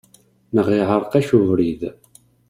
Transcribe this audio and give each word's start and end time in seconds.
Neɣ 0.55 0.67
iɛereq-ak 0.77 1.27
ubrid! 1.37 1.81